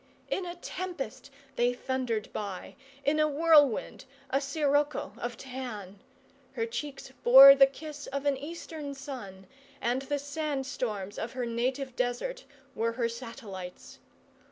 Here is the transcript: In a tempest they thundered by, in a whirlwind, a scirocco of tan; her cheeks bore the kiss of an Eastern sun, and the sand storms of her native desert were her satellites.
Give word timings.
In 0.31 0.47
a 0.47 0.55
tempest 0.55 1.29
they 1.57 1.73
thundered 1.75 2.33
by, 2.33 2.75
in 3.05 3.19
a 3.19 3.27
whirlwind, 3.27 4.05
a 4.31 4.41
scirocco 4.41 5.13
of 5.17 5.37
tan; 5.37 5.99
her 6.53 6.65
cheeks 6.65 7.11
bore 7.23 7.53
the 7.53 7.67
kiss 7.67 8.07
of 8.07 8.25
an 8.25 8.35
Eastern 8.35 8.95
sun, 8.95 9.45
and 9.79 10.01
the 10.01 10.17
sand 10.17 10.65
storms 10.65 11.19
of 11.19 11.33
her 11.33 11.45
native 11.45 11.95
desert 11.95 12.45
were 12.73 12.93
her 12.93 13.07
satellites. 13.07 13.99